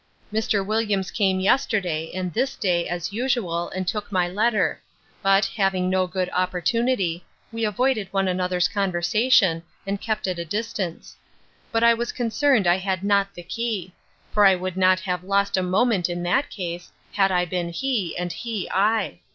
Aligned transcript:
Mr. 0.33 0.65
Williams 0.65 1.11
came 1.11 1.39
yesterday, 1.39 2.09
and 2.15 2.33
this 2.33 2.55
day, 2.55 2.87
as 2.89 3.13
usual, 3.13 3.69
and 3.69 3.87
took 3.87 4.11
my 4.11 4.27
letter; 4.27 4.81
but, 5.21 5.45
having 5.45 5.91
no 5.91 6.07
good 6.07 6.27
opportunity, 6.33 7.23
we 7.51 7.63
avoided 7.63 8.07
one 8.09 8.27
another's 8.27 8.67
conversation, 8.67 9.61
and 9.85 10.01
kept 10.01 10.25
at 10.27 10.39
a 10.39 10.43
distance: 10.43 11.17
But 11.71 11.83
I 11.83 11.93
was 11.93 12.11
concerned 12.11 12.65
I 12.65 12.77
had 12.77 13.03
not 13.03 13.35
the 13.35 13.43
key; 13.43 13.93
for 14.31 14.43
I 14.43 14.55
would 14.55 14.75
not 14.75 15.01
have 15.01 15.23
lost 15.23 15.55
a 15.55 15.61
moment 15.61 16.09
in 16.09 16.23
that 16.23 16.49
case, 16.49 16.91
had 17.11 17.31
I 17.31 17.45
been 17.45 17.69
he, 17.69 18.17
and 18.17 18.33
he 18.33 18.67
I. 18.71 19.19